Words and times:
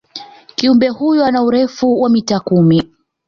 kiumbe 0.55 0.87
huyu 0.89 1.23
ana 1.23 1.43
urefu 1.43 2.01
wa 2.01 2.09
mita 2.09 2.39
kumi 2.39 2.91